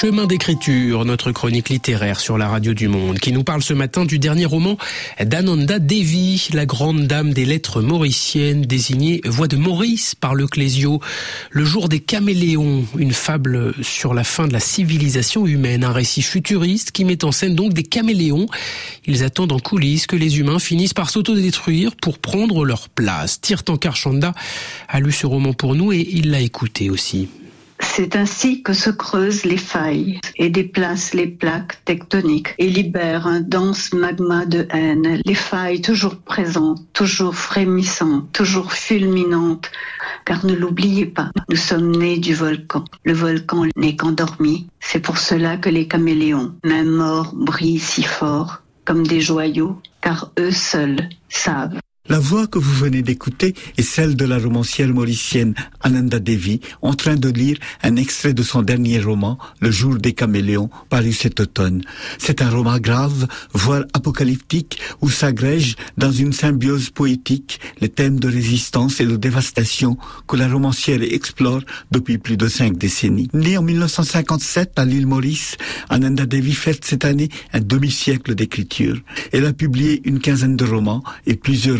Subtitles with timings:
[0.00, 4.06] Chemin d'écriture, notre chronique littéraire sur la radio du monde, qui nous parle ce matin
[4.06, 4.78] du dernier roman
[5.22, 11.02] d'Ananda Devi, la grande dame des lettres mauriciennes, désignée voix de Maurice par le Clésio.
[11.50, 16.22] Le jour des caméléons, une fable sur la fin de la civilisation humaine, un récit
[16.22, 18.46] futuriste qui met en scène donc des caméléons.
[19.04, 23.38] Ils attendent en coulisses que les humains finissent par s'autodétruire pour prendre leur place.
[23.42, 24.32] Tirtankar Chanda
[24.88, 27.28] a lu ce roman pour nous et il l'a écouté aussi.
[27.92, 33.40] C'est ainsi que se creusent les failles et déplacent les plaques tectoniques et libèrent un
[33.40, 35.20] dense magma de haine.
[35.24, 39.70] Les failles toujours présentes, toujours frémissantes, toujours fulminantes.
[40.24, 42.84] Car ne l'oubliez pas, nous sommes nés du volcan.
[43.04, 44.68] Le volcan n'est qu'endormi.
[44.78, 50.30] C'est pour cela que les caméléons, même morts, brillent si fort, comme des joyaux, car
[50.38, 55.54] eux seuls savent la voix que vous venez d'écouter est celle de la romancière mauricienne
[55.80, 60.12] Ananda Devi, en train de lire un extrait de son dernier roman, Le jour des
[60.12, 61.82] caméléons, paru cet automne.
[62.18, 68.28] C'est un roman grave, voire apocalyptique, où s'agrègent dans une symbiose poétique les thèmes de
[68.28, 71.60] résistance et de dévastation que la romancière explore
[71.92, 73.28] depuis plus de cinq décennies.
[73.34, 75.56] Née en 1957 à l'île Maurice,
[75.88, 78.98] Ananda Devi fête cette année un demi-siècle d'écriture.
[79.30, 81.78] Elle a publié une quinzaine de romans et plusieurs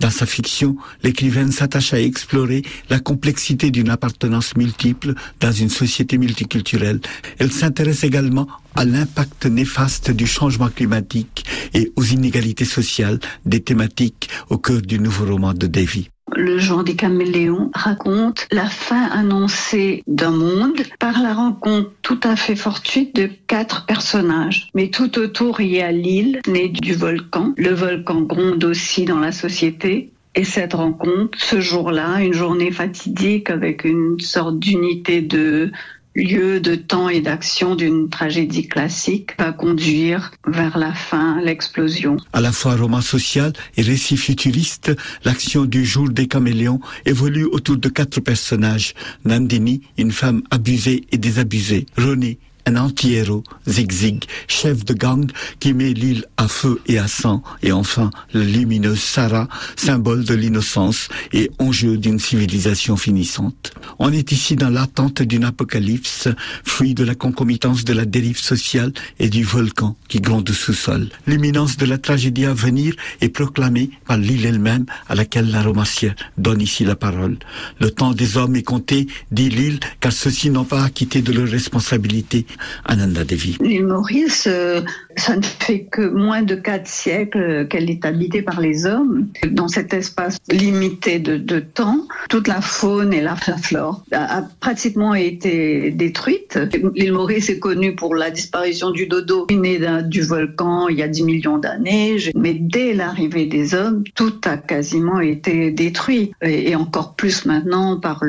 [0.00, 6.18] Dans sa fiction, l'écrivaine s'attache à explorer la complexité d'une appartenance multiple dans une société
[6.18, 7.00] multiculturelle.
[7.38, 14.28] Elle s'intéresse également à l'impact néfaste du changement climatique et aux inégalités sociales, des thématiques
[14.50, 16.10] au cœur du nouveau roman de Davy.
[16.34, 22.34] Le genre des caméléons raconte la fin annoncée d'un monde par la rencontre tout à
[22.34, 24.68] fait fortuite de quatre personnages.
[24.74, 27.54] Mais tout autour, il y a l'île née du volcan.
[27.56, 30.10] Le volcan gronde aussi dans la société.
[30.34, 35.70] Et cette rencontre, ce jour-là, une journée fatidique avec une sorte d'unité de
[36.16, 42.16] lieu de temps et d'action d'une tragédie classique va conduire vers la fin, l'explosion.
[42.32, 44.92] À la fois roman social et récit futuriste,
[45.24, 48.94] l'action du jour des caméléons évolue autour de quatre personnages.
[49.24, 51.86] Nandini, une femme abusée et désabusée.
[51.96, 57.42] René, un anti-héros, Zigzig, chef de gang qui met l'île à feu et à sang,
[57.62, 63.72] et enfin la lumineuse Sarah, symbole de l'innocence et enjeu d'une civilisation finissante.
[63.98, 66.28] On est ici dans l'attente d'une apocalypse,
[66.64, 71.08] fruit de la concomitance de la dérive sociale et du volcan qui gronde sous-sol.
[71.26, 76.16] L'imminence de la tragédie à venir est proclamée par l'île elle-même à laquelle la romancière
[76.36, 77.38] donne ici la parole.
[77.80, 81.48] Le temps des hommes est compté, dit l'île, car ceux-ci n'ont pas acquitté de leurs
[81.48, 82.46] responsabilités
[82.84, 83.56] Ananda Devi.
[83.60, 84.80] L'île Maurice, euh,
[85.16, 89.28] ça ne fait que moins de quatre siècles qu'elle est habitée par les hommes.
[89.50, 95.90] Dans cet espace limité de, temps, toute la faune et la, flore a, pratiquement été
[95.90, 96.58] détruite.
[96.94, 101.08] L'île Maurice est connue pour la disparition du dodo, né du volcan il y a
[101.08, 102.16] 10 millions d'années.
[102.34, 106.32] Mais dès l'arrivée des hommes, tout a quasiment été détruit.
[106.42, 108.22] Et, encore plus maintenant par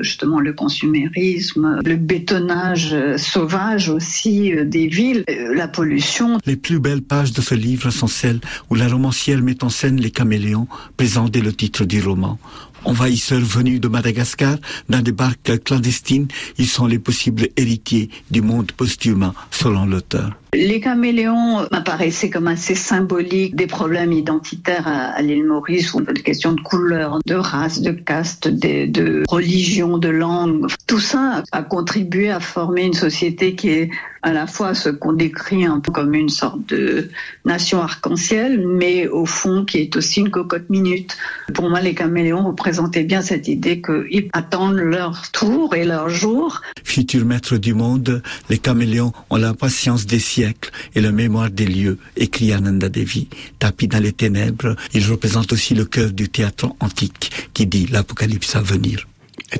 [0.00, 6.38] justement, le consumérisme, le bétonnage sauvage aussi euh, des villes, euh, la pollution.
[6.46, 8.40] Les plus belles pages de ce livre sont celles
[8.70, 12.38] où la romancière met en scène les caméléons, présents dès le titre du roman.
[12.84, 14.56] Envahisseurs venus de Madagascar
[14.88, 16.28] dans des barques clandestines,
[16.58, 20.32] ils sont les possibles héritiers du monde post-humain, selon l'auteur.
[20.54, 26.52] Les caméléons m'apparaissaient comme assez symboliques des problèmes identitaires à, l'île Maurice, ou des questions
[26.52, 30.66] de couleur, de race, de caste, de, de religion, de langue.
[30.86, 33.90] Tout ça a contribué à former une société qui est
[34.22, 37.10] à la fois ce qu'on décrit un peu comme une sorte de
[37.44, 41.16] nation arc-en-ciel, mais au fond qui est aussi une cocotte minute.
[41.52, 46.62] Pour moi, les caméléons représentaient bien cette idée qu'ils attendent leur tour et leur jour.
[46.82, 51.66] Futur maître du monde, les caméléons ont la patience des siècles et la mémoire des
[51.66, 53.28] lieux, écrit Ananda Devi.
[53.58, 58.56] Tapis dans les ténèbres, il représente aussi le cœur du théâtre antique qui dit l'apocalypse
[58.56, 59.06] à venir.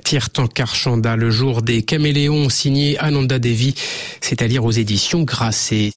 [0.02, 3.74] Tirtankar Chanda, le jour des caméléons signé Ananda Devi,
[4.20, 5.92] c'est à lire aux éditions Grasset.